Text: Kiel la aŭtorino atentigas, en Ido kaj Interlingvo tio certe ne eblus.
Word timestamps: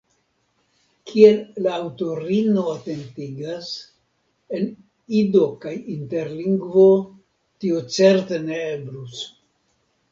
Kiel 1.09 1.35
la 1.65 1.73
aŭtorino 1.81 2.63
atentigas, 2.71 3.69
en 4.61 4.67
Ido 5.21 5.45
kaj 5.67 5.75
Interlingvo 5.99 6.91
tio 7.65 7.89
certe 8.01 8.43
ne 8.51 8.61
eblus. 8.77 9.27